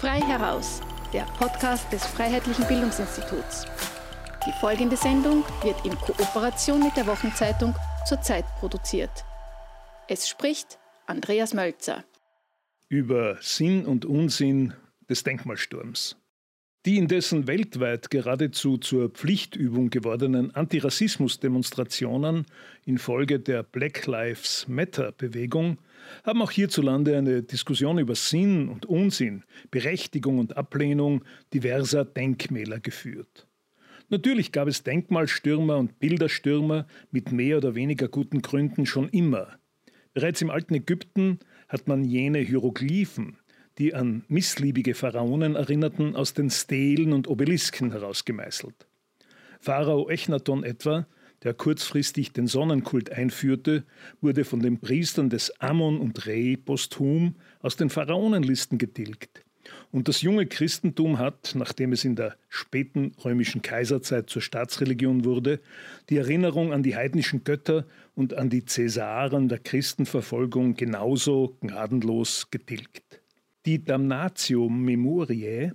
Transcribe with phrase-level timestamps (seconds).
[0.00, 0.80] Frei heraus,
[1.12, 3.66] der Podcast des Freiheitlichen Bildungsinstituts.
[4.46, 7.74] Die folgende Sendung wird in Kooperation mit der Wochenzeitung
[8.06, 9.10] zur Zeit produziert.
[10.08, 12.02] Es spricht Andreas Mölzer.
[12.88, 14.72] Über Sinn und Unsinn
[15.10, 16.16] des Denkmalsturms.
[16.86, 22.46] Die indessen weltweit geradezu zur Pflichtübung gewordenen Antirassismus-Demonstrationen
[22.86, 25.76] infolge der Black Lives Matter-Bewegung
[26.24, 33.46] haben auch hierzulande eine Diskussion über Sinn und Unsinn, Berechtigung und Ablehnung diverser Denkmäler geführt.
[34.08, 39.58] Natürlich gab es Denkmalstürmer und Bilderstürmer mit mehr oder weniger guten Gründen schon immer.
[40.14, 43.36] Bereits im alten Ägypten hat man jene Hieroglyphen,
[43.78, 48.86] die an missliebige Pharaonen erinnerten, aus den Stelen und Obelisken herausgemeißelt.
[49.60, 51.06] Pharao Echnaton etwa,
[51.42, 53.84] der kurzfristig den Sonnenkult einführte,
[54.20, 59.44] wurde von den Priestern des Ammon und Re posthum aus den Pharaonenlisten getilgt.
[59.92, 65.60] Und das junge Christentum hat, nachdem es in der späten römischen Kaiserzeit zur Staatsreligion wurde,
[66.08, 73.19] die Erinnerung an die heidnischen Götter und an die Cäsaren der Christenverfolgung genauso gnadenlos getilgt.
[73.66, 75.72] Die Damnatio Memoriae,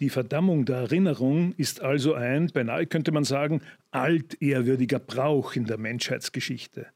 [0.00, 3.60] die Verdammung der Erinnerung, ist also ein, beinahe könnte man sagen,
[3.92, 6.86] altehrwürdiger Brauch in der Menschheitsgeschichte.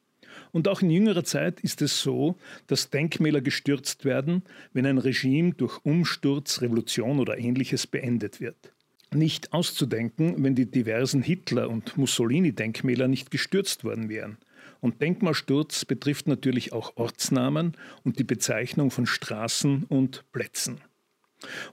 [0.51, 5.53] Und auch in jüngerer Zeit ist es so, dass Denkmäler gestürzt werden, wenn ein Regime
[5.53, 8.73] durch Umsturz, Revolution oder ähnliches beendet wird.
[9.15, 14.39] Nicht auszudenken, wenn die diversen Hitler- und Mussolini-Denkmäler nicht gestürzt worden wären.
[14.83, 20.81] Und Denkmalsturz betrifft natürlich auch Ortsnamen und die Bezeichnung von Straßen und Plätzen.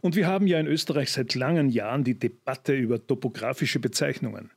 [0.01, 4.51] Und wir haben ja in Österreich seit langen Jahren die Debatte über topografische Bezeichnungen.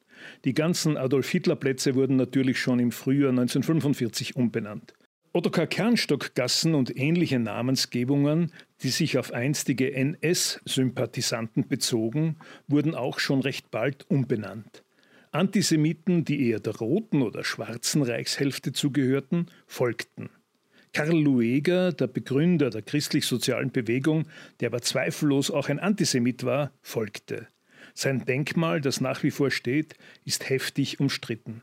[0.45, 4.93] Die ganzen Adolf-Hitler-Plätze wurden natürlich schon im Frühjahr 1945 umbenannt.
[5.33, 12.37] Ottokar Kernstock-Gassen und ähnliche Namensgebungen, die sich auf einstige NS-Sympathisanten bezogen,
[12.69, 14.85] wurden auch schon recht bald umbenannt.
[15.33, 20.29] Antisemiten, die eher der roten oder schwarzen Reichshälfte zugehörten, folgten.
[20.93, 24.27] Karl Lueger, der Begründer der christlich-sozialen Bewegung,
[24.61, 27.49] der aber zweifellos auch ein Antisemit war, folgte.
[27.95, 29.95] Sein Denkmal, das nach wie vor steht,
[30.27, 31.63] ist heftig umstritten.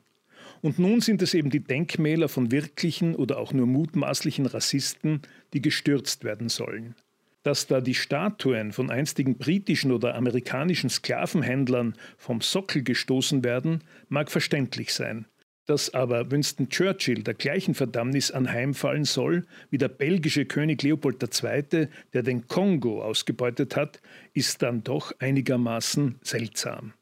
[0.62, 5.22] Und nun sind es eben die Denkmäler von wirklichen oder auch nur mutmaßlichen Rassisten,
[5.54, 6.96] die gestürzt werden sollen.
[7.44, 14.30] Dass da die Statuen von einstigen britischen oder amerikanischen Sklavenhändlern vom Sockel gestoßen werden, mag
[14.30, 15.26] verständlich sein.
[15.66, 21.88] Dass aber Winston Churchill der gleichen Verdammnis anheimfallen soll wie der belgische König Leopold II.,
[22.12, 24.02] der den Kongo ausgebeutet hat,
[24.34, 26.94] ist dann doch einigermaßen seltsam.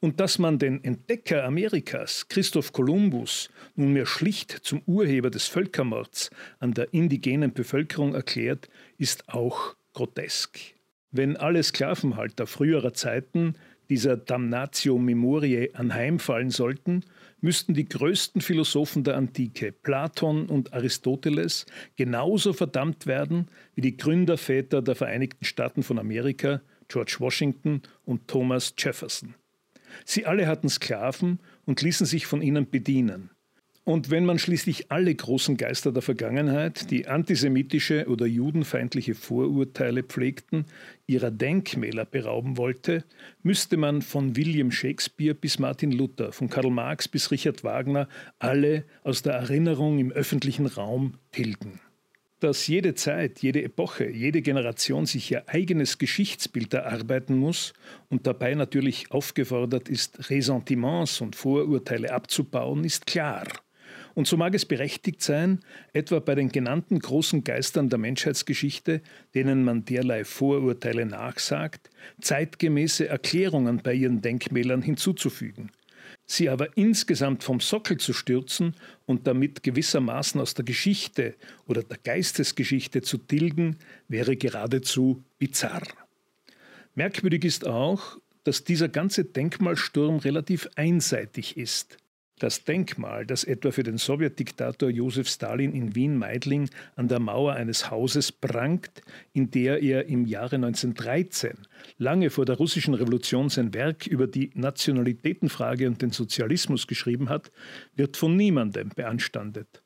[0.00, 6.74] Und dass man den Entdecker Amerikas, Christoph Kolumbus, nunmehr schlicht zum Urheber des Völkermords an
[6.74, 10.58] der indigenen Bevölkerung erklärt, ist auch grotesk.
[11.10, 13.54] Wenn alle Sklavenhalter früherer Zeiten
[13.90, 17.04] dieser Damnatio Memoriae anheimfallen sollten,
[17.42, 21.66] müssten die größten Philosophen der Antike, Platon und Aristoteles,
[21.96, 28.74] genauso verdammt werden wie die Gründerväter der Vereinigten Staaten von Amerika, George Washington und Thomas
[28.78, 29.34] Jefferson.
[30.04, 33.30] Sie alle hatten Sklaven und ließen sich von ihnen bedienen.
[33.84, 40.66] Und wenn man schließlich alle großen Geister der Vergangenheit, die antisemitische oder judenfeindliche Vorurteile pflegten,
[41.08, 43.04] ihrer Denkmäler berauben wollte,
[43.42, 48.08] müsste man von William Shakespeare bis Martin Luther, von Karl Marx bis Richard Wagner
[48.38, 51.80] alle aus der Erinnerung im öffentlichen Raum tilgen
[52.42, 57.72] dass jede Zeit, jede Epoche, jede Generation sich ihr eigenes Geschichtsbild erarbeiten muss
[58.08, 63.46] und dabei natürlich aufgefordert ist, Ressentiments und Vorurteile abzubauen, ist klar.
[64.14, 65.60] Und so mag es berechtigt sein,
[65.92, 69.00] etwa bei den genannten großen Geistern der Menschheitsgeschichte,
[69.34, 75.70] denen man derlei Vorurteile nachsagt, zeitgemäße Erklärungen bei ihren Denkmälern hinzuzufügen
[76.32, 78.74] sie aber insgesamt vom Sockel zu stürzen
[79.06, 81.34] und damit gewissermaßen aus der Geschichte
[81.66, 83.76] oder der Geistesgeschichte zu tilgen,
[84.08, 85.82] wäre geradezu bizarr.
[86.94, 91.96] Merkwürdig ist auch, dass dieser ganze Denkmalsturm relativ einseitig ist.
[92.42, 97.88] Das Denkmal, das etwa für den Sowjetdiktator Josef Stalin in Wien-Meidling an der Mauer eines
[97.88, 99.02] Hauses prangt,
[99.32, 101.52] in der er im Jahre 1913,
[101.98, 107.52] lange vor der russischen Revolution, sein Werk über die Nationalitätenfrage und den Sozialismus geschrieben hat,
[107.94, 109.84] wird von niemandem beanstandet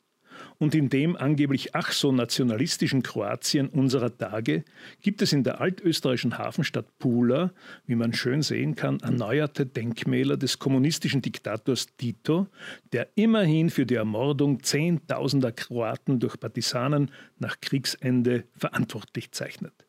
[0.59, 4.65] und in dem angeblich ach so nationalistischen Kroatien unserer Tage
[5.03, 7.53] gibt es in der altösterreichischen Hafenstadt Pula,
[7.87, 12.49] wie man schön sehen kann, erneuerte Denkmäler des kommunistischen Diktators Tito,
[12.93, 19.87] der immerhin für die Ermordung zehntausender Kroaten durch Partisanen nach Kriegsende verantwortlich zeichnet.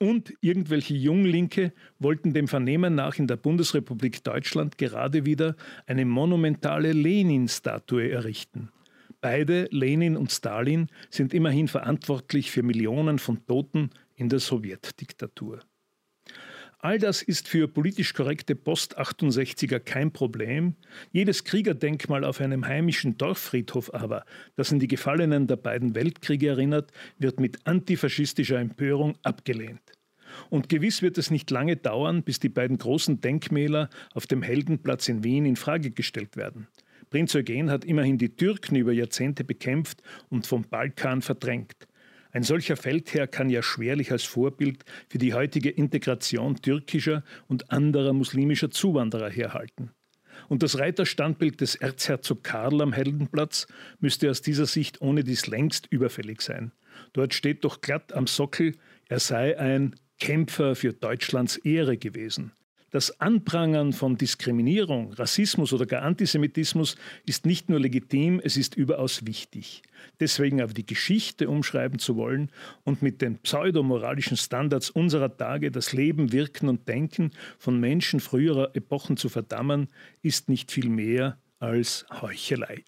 [0.00, 5.56] und irgendwelche Junglinke wollten dem Vernehmen nach in der Bundesrepublik Deutschland gerade wieder
[5.86, 8.70] eine monumentale Lenin-Statue errichten.
[9.20, 15.60] Beide, Lenin und Stalin, sind immerhin verantwortlich für Millionen von Toten in der Sowjetdiktatur.
[16.80, 20.76] All das ist für politisch korrekte Post-68er kein Problem.
[21.10, 24.24] Jedes Kriegerdenkmal auf einem heimischen Dorffriedhof aber,
[24.54, 29.82] das an die Gefallenen der beiden Weltkriege erinnert, wird mit antifaschistischer Empörung abgelehnt.
[30.50, 35.08] Und gewiss wird es nicht lange dauern, bis die beiden großen Denkmäler auf dem Heldenplatz
[35.08, 36.68] in Wien in Frage gestellt werden.
[37.10, 41.88] Prinz Eugen hat immerhin die Türken über Jahrzehnte bekämpft und vom Balkan verdrängt.
[42.30, 48.12] Ein solcher Feldherr kann ja schwerlich als Vorbild für die heutige Integration türkischer und anderer
[48.12, 49.90] muslimischer Zuwanderer herhalten.
[50.48, 53.66] Und das Reiterstandbild des Erzherzog Karl am Heldenplatz
[53.98, 56.72] müsste aus dieser Sicht ohne dies längst überfällig sein.
[57.12, 58.74] Dort steht doch glatt am Sockel,
[59.08, 62.52] er sei ein Kämpfer für Deutschlands Ehre gewesen.
[62.90, 66.96] Das Anprangern von Diskriminierung, Rassismus oder gar Antisemitismus
[67.26, 69.82] ist nicht nur legitim, es ist überaus wichtig.
[70.20, 72.50] Deswegen aber die Geschichte umschreiben zu wollen
[72.84, 78.74] und mit den pseudomoralischen Standards unserer Tage das Leben, Wirken und Denken von Menschen früherer
[78.74, 79.88] Epochen zu verdammen,
[80.22, 82.84] ist nicht viel mehr als Heuchelei.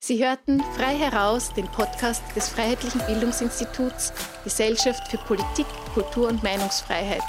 [0.00, 4.12] Sie hörten frei heraus den Podcast des Freiheitlichen Bildungsinstituts
[4.44, 7.22] Gesellschaft für Politik, Kultur und Meinungsfreiheit.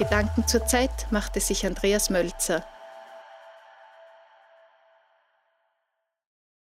[0.00, 2.64] Gedanken zur Zeit machte sich Andreas Mölzer.